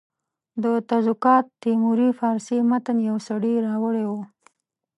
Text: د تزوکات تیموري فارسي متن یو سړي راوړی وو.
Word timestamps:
د 0.63 0.65
تزوکات 0.89 1.45
تیموري 1.63 2.09
فارسي 2.19 2.57
متن 2.69 2.97
یو 3.09 3.17
سړي 3.27 3.53
راوړی 3.67 4.03
وو. 4.09 4.21